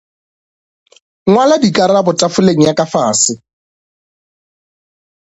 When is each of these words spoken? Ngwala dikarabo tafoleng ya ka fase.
Ngwala 1.29 1.55
dikarabo 1.63 2.11
tafoleng 2.19 2.61
ya 2.67 2.73
ka 2.79 2.85
fase. 2.93 3.33